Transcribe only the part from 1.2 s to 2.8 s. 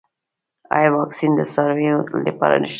د څارویو لپاره شته؟